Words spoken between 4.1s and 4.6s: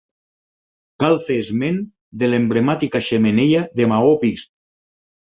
vist.